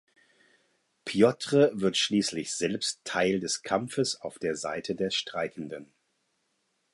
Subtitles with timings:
[1.05, 5.93] Pjotr wird schließlich selbst Teil des Kampfes auf der Seite der Streikenden.